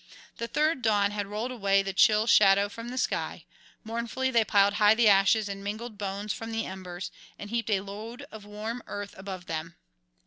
The 0.37 0.47
third 0.47 0.81
Dawn 0.81 1.11
had 1.11 1.27
rolled 1.27 1.51
away 1.51 1.83
the 1.83 1.93
chill 1.93 2.25
shadow 2.25 2.69
from 2.69 2.89
the 2.89 2.97
sky; 2.97 3.45
mournfully 3.83 4.31
they 4.31 4.43
piled 4.43 4.73
high 4.81 4.95
the 4.95 5.07
ashes 5.07 5.47
and 5.47 5.63
mingled 5.63 5.99
bones 5.99 6.33
from 6.33 6.51
the 6.51 6.65
embers, 6.65 7.11
and 7.37 7.51
heaped 7.51 7.69
a 7.69 7.81
load 7.81 8.23
of 8.31 8.43
warm 8.43 8.81
earth 8.87 9.13
above 9.15 9.45
them. 9.45 9.75